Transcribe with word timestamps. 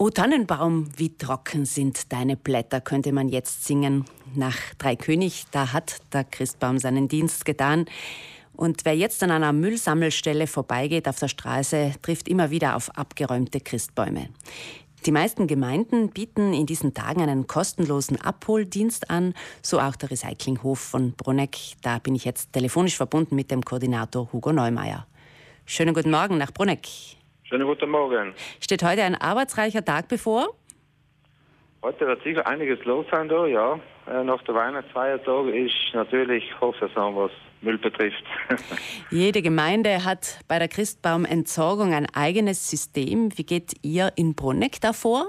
O 0.00 0.10
Tannenbaum, 0.10 0.86
wie 0.96 1.16
trocken 1.16 1.64
sind 1.64 2.12
deine 2.12 2.36
Blätter, 2.36 2.80
könnte 2.80 3.10
man 3.10 3.28
jetzt 3.28 3.64
singen. 3.64 4.04
Nach 4.36 4.56
Dreikönig, 4.78 5.46
da 5.50 5.72
hat 5.72 5.96
der 6.12 6.22
Christbaum 6.22 6.78
seinen 6.78 7.08
Dienst 7.08 7.44
getan. 7.44 7.86
Und 8.54 8.84
wer 8.84 8.94
jetzt 8.94 9.24
an 9.24 9.32
einer 9.32 9.52
Müllsammelstelle 9.52 10.46
vorbeigeht 10.46 11.08
auf 11.08 11.18
der 11.18 11.26
Straße, 11.26 11.94
trifft 12.00 12.28
immer 12.28 12.52
wieder 12.52 12.76
auf 12.76 12.96
abgeräumte 12.96 13.58
Christbäume. 13.58 14.28
Die 15.04 15.10
meisten 15.10 15.48
Gemeinden 15.48 16.10
bieten 16.10 16.52
in 16.54 16.66
diesen 16.66 16.94
Tagen 16.94 17.22
einen 17.22 17.48
kostenlosen 17.48 18.20
Abholdienst 18.20 19.10
an, 19.10 19.34
so 19.62 19.80
auch 19.80 19.96
der 19.96 20.12
Recyclinghof 20.12 20.78
von 20.78 21.10
Bruneck. 21.14 21.58
Da 21.82 21.98
bin 21.98 22.14
ich 22.14 22.24
jetzt 22.24 22.52
telefonisch 22.52 22.96
verbunden 22.96 23.34
mit 23.34 23.50
dem 23.50 23.64
Koordinator 23.64 24.32
Hugo 24.32 24.52
Neumeier. 24.52 25.08
Schönen 25.66 25.92
guten 25.92 26.12
Morgen 26.12 26.38
nach 26.38 26.52
Bruneck. 26.52 26.86
Schönen 27.48 27.66
guten 27.66 27.88
Morgen. 27.88 28.34
Steht 28.60 28.82
heute 28.82 29.02
ein 29.04 29.14
arbeitsreicher 29.14 29.82
Tag 29.82 30.08
bevor? 30.08 30.48
Heute 31.82 32.06
wird 32.06 32.22
sicher 32.22 32.46
einiges 32.46 32.84
los 32.84 33.06
sein 33.10 33.26
da, 33.26 33.46
ja. 33.46 33.80
Äh, 34.06 34.22
nach 34.22 34.42
der 34.42 34.54
Weihnachtsfeiertag 34.54 35.46
ist 35.54 35.94
natürlich 35.94 36.44
Hochsaison, 36.60 37.16
was 37.16 37.30
Müll 37.62 37.78
betrifft. 37.78 38.22
Jede 39.10 39.40
Gemeinde 39.40 40.04
hat 40.04 40.40
bei 40.46 40.58
der 40.58 40.68
Christbaumentsorgung 40.68 41.94
ein 41.94 42.06
eigenes 42.14 42.68
System. 42.68 43.30
Wie 43.38 43.44
geht 43.44 43.72
ihr 43.80 44.12
in 44.16 44.34
Bruneck 44.34 44.82
davor? 44.82 45.28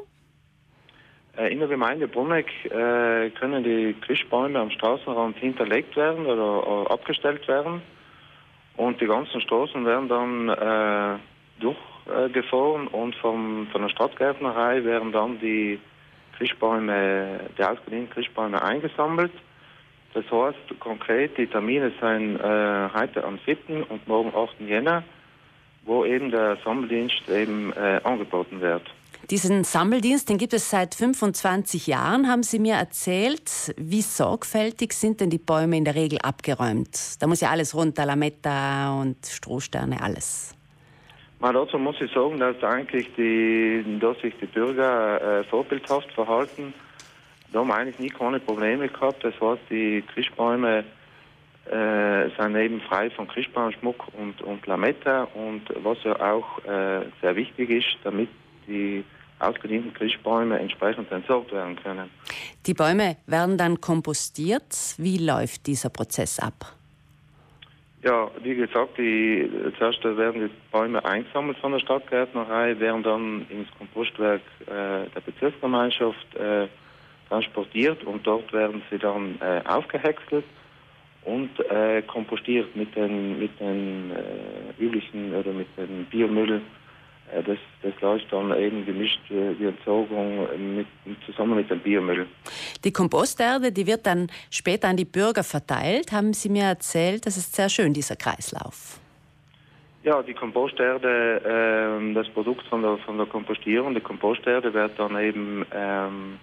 Äh, 1.37 1.53
in 1.53 1.59
der 1.59 1.69
Gemeinde 1.69 2.09
Bruneck 2.09 2.47
äh, 2.65 3.29
können 3.29 3.63
die 3.63 3.95
Christbäume 4.01 4.59
am 4.59 4.71
Straßenrand 4.71 5.37
hinterlegt 5.37 5.95
werden 5.95 6.25
oder 6.25 6.91
abgestellt 6.91 7.47
werden. 7.47 7.81
Und 8.75 8.99
die 8.99 9.07
ganzen 9.07 9.39
Straßen 9.39 9.85
werden 9.85 10.09
dann 10.09 10.49
äh, 10.49 11.19
gefahren 12.33 12.87
und 12.87 13.15
vom, 13.15 13.67
von 13.71 13.81
der 13.81 13.89
Stadtgärtnerei 13.89 14.83
werden 14.83 15.11
dann 15.11 15.39
die 15.39 15.79
Christbäume, 16.37 17.41
die 17.57 17.63
ausgedienten 17.63 18.09
Christbäume 18.11 18.61
eingesammelt. 18.61 19.31
Das 20.13 20.25
heißt 20.31 20.79
konkret, 20.79 21.37
die 21.37 21.47
Termine 21.47 21.91
sind 22.01 22.37
äh, 22.37 22.89
heute 22.93 23.23
am 23.23 23.39
7. 23.45 23.83
und 23.83 24.07
morgen 24.07 24.33
8. 24.35 24.61
Jänner, 24.61 25.03
wo 25.85 26.05
eben 26.05 26.31
der 26.31 26.57
Sammeldienst 26.63 27.29
eben 27.29 27.73
äh, 27.73 27.99
angeboten 28.03 28.61
wird. 28.61 28.83
Diesen 29.29 29.63
Sammeldienst, 29.63 30.27
den 30.29 30.39
gibt 30.39 30.53
es 30.53 30.71
seit 30.71 30.95
25 30.95 31.85
Jahren, 31.85 32.27
haben 32.27 32.41
Sie 32.41 32.57
mir 32.57 32.75
erzählt. 32.75 33.75
Wie 33.77 34.01
sorgfältig 34.01 34.93
sind 34.93 35.21
denn 35.21 35.29
die 35.29 35.37
Bäume 35.37 35.77
in 35.77 35.85
der 35.85 35.93
Regel 35.93 36.17
abgeräumt? 36.19 37.21
Da 37.21 37.27
muss 37.27 37.41
ja 37.41 37.49
alles 37.51 37.75
runter, 37.75 38.05
Lametta 38.05 38.99
und 38.99 39.17
Strohsterne, 39.27 40.01
alles. 40.01 40.55
Mal 41.39 41.53
dazu 41.53 41.77
muss 41.77 41.95
ich 42.01 42.11
sagen, 42.11 42.37
dass 42.37 42.61
eigentlich 42.63 43.07
die, 43.15 43.97
dass 43.99 44.19
sich 44.19 44.33
die 44.41 44.45
Bürger 44.45 45.39
äh, 45.39 45.43
vorbildhaft 45.45 46.11
verhalten. 46.11 46.73
Da 47.51 47.59
haben 47.59 47.71
eigentlich 47.71 47.99
nie 47.99 48.09
keine 48.09 48.39
Probleme 48.39 48.89
gehabt. 48.89 49.23
Das 49.23 49.33
heißt, 49.39 49.61
die 49.69 50.03
Christbäume 50.13 50.83
äh, 51.65 52.29
sind 52.37 52.55
eben 52.55 52.81
frei 52.81 53.09
von 53.09 53.27
Christbaumschmuck 53.27 54.07
und, 54.17 54.41
und 54.41 54.65
Lametta 54.67 55.27
und 55.33 55.63
was 55.83 55.97
ja 56.03 56.19
auch 56.19 56.63
äh, 56.65 57.05
sehr 57.21 57.35
wichtig 57.35 57.69
ist, 57.69 57.97
damit 58.03 58.29
die 58.67 59.05
ausgedienten 59.39 59.93
Christbäume 59.93 60.59
entsprechend 60.59 61.11
entsorgt 61.11 61.53
werden 61.53 61.77
können. 61.77 62.09
Die 62.65 62.73
Bäume 62.73 63.15
werden 63.25 63.57
dann 63.57 63.79
kompostiert. 63.79 64.95
Wie 64.97 65.17
läuft 65.17 65.67
dieser 65.67 65.89
Prozess 65.89 66.39
ab? 66.39 66.78
Ja, 68.01 68.31
wie 68.41 68.55
gesagt, 68.55 68.97
die, 68.97 69.49
zuerst 69.77 70.01
werden 70.05 70.47
die 70.47 70.53
Bäume 70.71 71.03
eingesammelt 71.03 71.57
von 71.57 71.73
der 71.73 71.79
Stadtgärtnerei, 71.79 72.79
werden 72.79 73.03
dann 73.03 73.45
ins 73.49 73.67
Kompostwerk 73.77 74.41
äh, 74.67 75.09
der 75.13 75.21
Bezirksgemeinschaft 75.25 76.35
äh, 76.35 76.67
transportiert 77.27 78.03
und 78.05 78.25
dort 78.25 78.53
werden 78.53 78.81
sie 78.89 78.97
dann 78.97 79.37
äh, 79.41 79.61
aufgehäckselt 79.67 80.45
und 81.25 81.49
äh, 81.69 82.01
kompostiert 82.03 82.73
mit 82.73 82.95
den, 82.95 83.37
mit 83.37 83.59
den 83.59 84.11
äh, 84.11 84.81
üblichen 84.81 85.35
oder 85.35 85.51
mit 85.51 85.67
dem 85.77 86.05
Biomüll 86.05 86.61
äh, 87.31 87.43
das, 87.43 87.57
das 87.81 87.93
läuft 88.01 88.31
dann 88.31 88.57
eben 88.57 88.85
gemischt, 88.85 89.19
äh, 89.29 89.53
die 89.55 89.65
Entsorgung 89.65 90.47
mit, 90.75 90.87
zusammen 91.25 91.55
mit 91.55 91.69
dem 91.69 91.79
Biomüll. 91.79 92.27
Die 92.83 92.93
Komposterde, 92.93 93.71
die 93.71 93.87
wird 93.87 94.05
dann 94.05 94.27
später 94.49 94.87
an 94.87 94.97
die 94.97 95.05
Bürger 95.05 95.43
verteilt, 95.43 96.11
haben 96.11 96.33
Sie 96.33 96.49
mir 96.49 96.63
erzählt. 96.63 97.25
Das 97.25 97.35
ist 97.35 97.55
sehr 97.55 97.69
schön, 97.69 97.93
dieser 97.93 98.15
Kreislauf. 98.15 98.99
Ja, 100.03 100.23
die 100.23 100.33
Komposterde, 100.33 101.41
äh, 101.99 102.13
das 102.13 102.29
Produkt 102.29 102.65
von 102.67 102.81
der, 102.81 102.97
von 102.99 103.17
der 103.17 103.27
Kompostierung, 103.27 103.93
die 103.93 104.01
Komposterde 104.01 104.73
wird 104.73 104.97
dann 104.97 105.19
eben 105.19 105.65
ähm, 105.73 106.39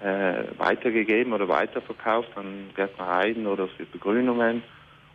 äh, 0.00 0.44
weitergegeben 0.58 1.32
oder 1.32 1.48
weiterverkauft 1.48 2.30
an 2.36 2.70
Gärtnereien 2.76 3.48
oder 3.48 3.66
für 3.66 3.84
Begrünungen. 3.84 4.62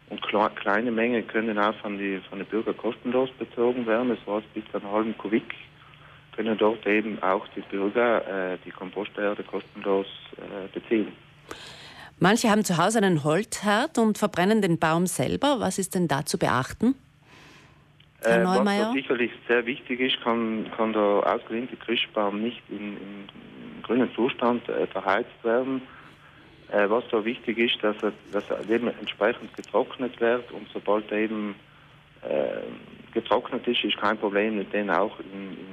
Und 0.09 0.21
kleine 0.21 0.91
Mengen 0.91 1.25
können 1.25 1.57
auch 1.57 1.73
von 1.75 1.97
den 1.97 2.21
von 2.23 2.39
die 2.39 2.45
Bürgern 2.45 2.75
kostenlos 2.75 3.31
bezogen 3.39 3.87
werden. 3.87 4.09
Das 4.09 4.19
heißt, 4.27 4.53
bis 4.53 4.65
zu 4.69 4.77
einem 4.77 4.91
halben 4.91 5.17
Kubik 5.17 5.55
können 6.35 6.57
dort 6.57 6.85
eben 6.87 7.21
auch 7.21 7.47
die 7.55 7.61
Bürger 7.61 8.53
äh, 8.53 8.57
die 8.65 8.71
Komposterde 8.71 9.43
kostenlos 9.43 10.07
äh, 10.37 10.67
beziehen. 10.73 11.13
Manche 12.19 12.49
haben 12.49 12.63
zu 12.63 12.77
Hause 12.77 12.99
einen 12.99 13.23
Holzherd 13.23 13.97
und 13.97 14.17
verbrennen 14.17 14.61
den 14.61 14.79
Baum 14.79 15.07
selber. 15.07 15.59
Was 15.59 15.79
ist 15.79 15.95
denn 15.95 16.07
da 16.07 16.25
zu 16.25 16.37
beachten? 16.37 16.95
Herr 18.21 18.39
äh, 18.39 18.43
Neumeier? 18.43 18.87
Was 18.87 18.93
sicherlich 18.93 19.31
sehr 19.47 19.65
wichtig 19.65 19.99
ist, 19.99 20.21
kann, 20.21 20.71
kann 20.77 20.93
der 20.93 21.01
ausgelehnte 21.01 21.75
Christbaum 21.75 22.41
nicht 22.41 22.61
in, 22.69 22.97
in 22.97 23.83
grünen 23.83 24.13
Zustand 24.15 24.67
äh, 24.69 24.87
verheizt 24.87 25.43
werden 25.43 25.81
äh, 26.73 26.89
was 26.89 27.03
da 27.11 27.23
wichtig 27.23 27.57
ist, 27.59 27.83
dass 27.83 27.95
er, 28.01 28.13
dass 28.31 28.49
er 28.49 28.67
eben 28.67 28.87
entsprechend 28.99 29.55
getrocknet 29.55 30.19
wird 30.19 30.51
und 30.51 30.67
sobald 30.73 31.11
er 31.11 31.19
eben 31.19 31.55
äh, 32.23 33.13
getrocknet 33.13 33.67
ist, 33.67 33.83
ist 33.83 33.97
kein 33.97 34.17
Problem, 34.17 34.57
mit 34.57 34.73
denen 34.73 34.89
auch 34.89 35.19
im, 35.19 35.51
im 35.51 35.72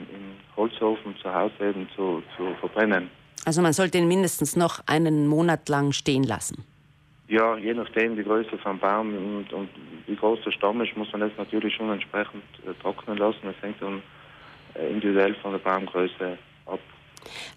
Holzofen 0.61 1.17
zu 1.23 1.33
Hause 1.33 1.55
eben 1.61 1.89
zu, 1.97 2.23
zu 2.37 2.55
verbrennen. 2.61 3.11
Also 3.45 3.63
man 3.63 3.73
sollte 3.73 3.99
ihn 3.99 4.09
mindestens 4.09 4.57
noch 4.57 4.81
einen 4.87 5.27
Monat 5.27 5.69
lang 5.69 5.93
stehen 5.93 6.25
lassen. 6.25 6.65
Ja, 7.29 7.57
je 7.57 7.73
nachdem 7.75 8.17
die 8.17 8.25
Größe 8.25 8.59
vom 8.59 8.79
Baum 8.79 9.15
und, 9.15 9.53
und 9.53 9.69
wie 10.07 10.17
groß 10.17 10.41
der 10.45 10.51
Stamm 10.51 10.81
ist, 10.81 10.97
muss 10.97 11.11
man 11.13 11.23
das 11.23 11.31
natürlich 11.39 11.75
schon 11.75 11.91
entsprechend 11.91 12.43
äh, 12.67 12.75
trocknen 12.83 13.17
lassen. 13.17 13.41
Das 13.45 13.55
hängt 13.63 13.81
dann 13.81 14.03
äh, 14.75 14.91
individuell 14.91 15.35
von 15.37 15.53
der 15.53 15.61
Baumgröße 15.61 16.37
ab. 16.67 16.81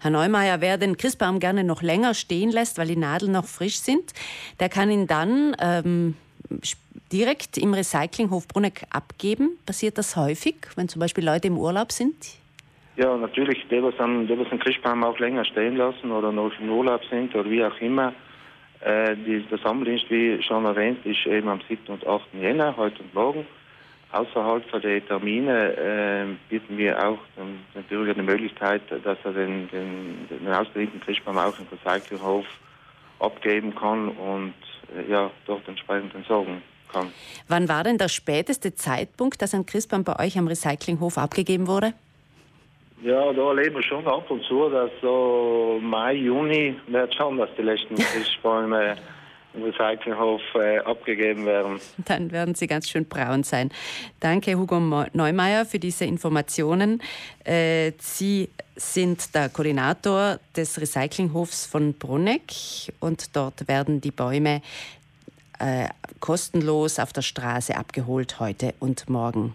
Herr 0.00 0.10
Neumeier, 0.10 0.60
wer 0.60 0.78
den 0.78 0.96
Christbaum 0.96 1.40
gerne 1.40 1.64
noch 1.64 1.82
länger 1.82 2.14
stehen 2.14 2.50
lässt, 2.50 2.78
weil 2.78 2.86
die 2.86 2.96
Nadeln 2.96 3.32
noch 3.32 3.46
frisch 3.46 3.78
sind, 3.78 4.12
der 4.60 4.68
kann 4.68 4.90
ihn 4.90 5.06
dann 5.06 5.56
ähm, 5.58 6.16
direkt 7.12 7.58
im 7.58 7.74
Recyclinghof 7.74 8.46
Bruneck 8.46 8.86
abgeben. 8.90 9.58
Passiert 9.66 9.98
das 9.98 10.16
häufig, 10.16 10.54
wenn 10.76 10.88
zum 10.88 11.00
Beispiel 11.00 11.24
Leute 11.24 11.48
im 11.48 11.58
Urlaub 11.58 11.92
sind? 11.92 12.14
Ja, 12.96 13.16
natürlich, 13.16 13.66
die, 13.68 13.80
die, 13.80 14.26
die 14.26 14.44
den 14.44 14.58
Christbaum 14.58 15.02
auch 15.02 15.18
länger 15.18 15.44
stehen 15.44 15.76
lassen 15.76 16.12
oder 16.12 16.30
noch 16.30 16.52
im 16.60 16.70
Urlaub 16.70 17.00
sind 17.10 17.34
oder 17.34 17.50
wie 17.50 17.64
auch 17.64 17.80
immer. 17.80 18.12
Äh, 18.80 19.16
die, 19.16 19.40
der 19.50 19.58
Sammeldienst, 19.58 20.10
wie 20.10 20.40
schon 20.42 20.64
erwähnt, 20.64 21.04
ist 21.04 21.26
eben 21.26 21.48
am 21.48 21.60
7. 21.68 21.86
und 21.88 22.06
8. 22.06 22.22
Jänner, 22.40 22.76
heute 22.76 23.02
und 23.02 23.14
morgen. 23.14 23.46
Außerhalb 24.12 24.64
von 24.70 24.80
den 24.80 25.04
Termine 25.06 25.72
äh, 25.76 26.26
bieten 26.48 26.78
wir 26.78 26.96
auch 27.04 27.18
dem, 27.36 27.58
dem, 27.74 27.82
Bürger 27.84 28.14
die 28.14 28.22
Möglichkeit, 28.22 28.82
dass 29.02 29.18
er 29.24 29.32
den, 29.32 29.68
den, 29.70 30.28
den 30.30 30.46
ausgeliehenen 30.52 31.00
Christbaum 31.00 31.36
auch 31.36 31.58
im 31.58 31.66
Recyclinghof 31.72 32.46
abgeben 33.18 33.74
kann 33.74 34.10
und 34.10 34.54
äh, 34.96 35.10
ja, 35.10 35.32
dort 35.46 35.66
entsprechend 35.66 36.14
entsorgen 36.14 36.62
kann. 36.92 37.08
Wann 37.48 37.68
war 37.68 37.82
denn 37.82 37.98
der 37.98 38.08
späteste 38.08 38.74
Zeitpunkt, 38.74 39.42
dass 39.42 39.52
ein 39.52 39.66
Christbaum 39.66 40.04
bei 40.04 40.16
euch 40.24 40.38
am 40.38 40.46
Recyclinghof 40.46 41.18
abgegeben 41.18 41.66
wurde? 41.66 41.94
Ja, 43.04 43.34
da 43.34 43.48
erleben 43.48 43.74
wir 43.76 43.82
schon 43.82 44.06
ab 44.06 44.30
und 44.30 44.42
zu, 44.44 44.70
dass 44.70 44.90
so 45.02 45.78
Mai, 45.82 46.14
Juni 46.14 46.74
wird 46.86 47.14
schon, 47.14 47.36
dass 47.36 47.50
die 47.54 47.60
letzten 47.60 47.96
Christbäume 47.96 48.96
im 49.52 49.62
Recyclinghof 49.62 50.40
äh, 50.54 50.78
abgegeben 50.78 51.44
werden. 51.44 51.80
Dann 51.98 52.32
werden 52.32 52.54
sie 52.54 52.66
ganz 52.66 52.88
schön 52.88 53.04
braun 53.04 53.42
sein. 53.42 53.70
Danke, 54.20 54.56
Hugo 54.56 54.80
Neumeier, 55.12 55.66
für 55.66 55.78
diese 55.78 56.06
Informationen. 56.06 57.02
Äh, 57.44 57.92
sie 57.98 58.48
sind 58.74 59.34
der 59.34 59.50
Koordinator 59.50 60.40
des 60.56 60.80
Recyclinghofs 60.80 61.66
von 61.66 61.92
Bruneck 61.92 62.52
und 63.00 63.36
dort 63.36 63.68
werden 63.68 64.00
die 64.00 64.12
Bäume 64.12 64.62
äh, 65.58 65.88
kostenlos 66.20 66.98
auf 66.98 67.12
der 67.12 67.22
Straße 67.22 67.76
abgeholt 67.76 68.40
heute 68.40 68.74
und 68.80 69.08
morgen. 69.08 69.54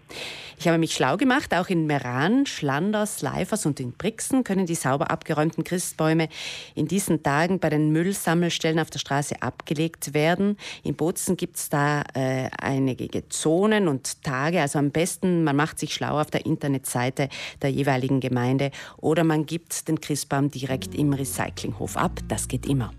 Ich 0.58 0.68
habe 0.68 0.78
mich 0.78 0.94
schlau 0.94 1.16
gemacht, 1.16 1.54
auch 1.54 1.68
in 1.68 1.86
Meran, 1.86 2.46
Schlanders, 2.46 3.22
Leifers 3.22 3.66
und 3.66 3.80
in 3.80 3.92
Brixen 3.92 4.44
können 4.44 4.66
die 4.66 4.74
sauber 4.74 5.10
abgeräumten 5.10 5.64
Christbäume 5.64 6.28
in 6.74 6.86
diesen 6.86 7.22
Tagen 7.22 7.58
bei 7.58 7.70
den 7.70 7.90
Müllsammelstellen 7.90 8.78
auf 8.78 8.90
der 8.90 8.98
Straße 8.98 9.40
abgelegt 9.42 10.14
werden. 10.14 10.56
In 10.82 10.94
Bozen 10.94 11.36
gibt 11.36 11.56
es 11.56 11.68
da 11.70 12.02
äh, 12.14 12.50
einige 12.58 13.28
Zonen 13.28 13.88
und 13.88 14.22
Tage, 14.22 14.60
also 14.60 14.78
am 14.78 14.90
besten, 14.90 15.44
man 15.44 15.56
macht 15.56 15.78
sich 15.78 15.94
schlau 15.94 16.20
auf 16.20 16.30
der 16.30 16.46
Internetseite 16.46 17.28
der 17.62 17.70
jeweiligen 17.70 18.20
Gemeinde 18.20 18.70
oder 18.98 19.24
man 19.24 19.46
gibt 19.46 19.88
den 19.88 20.00
Christbaum 20.00 20.50
direkt 20.50 20.94
im 20.94 21.12
Recyclinghof 21.12 21.96
ab. 21.96 22.20
Das 22.28 22.48
geht 22.48 22.66
immer. 22.66 22.92